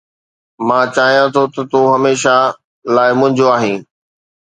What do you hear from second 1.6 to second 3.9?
تون هميشه لاءِ منهنجو آهين.